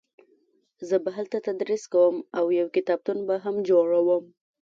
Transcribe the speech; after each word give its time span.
زه 0.87 0.95
به 1.03 1.09
هلته 1.17 1.37
تدریس 1.47 1.83
کوم 1.93 2.15
او 2.37 2.45
یو 2.59 2.67
کتابتون 2.75 3.17
به 3.27 3.35
هم 3.43 3.55
جوړوم 3.69 4.25